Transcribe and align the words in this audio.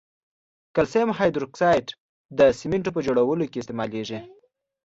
کلسیم 0.75 1.09
هایدروکساید 1.17 1.85
د 2.39 2.39
سمنټو 2.59 2.89
په 2.95 3.01
جوړولو 3.07 3.45
کې 3.51 3.57
استعمالیږي. 3.61 4.19